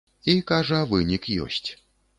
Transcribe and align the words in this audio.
І, 0.31 0.33
кажа, 0.51 0.79
вынік 0.95 1.31
ёсць. 1.47 1.67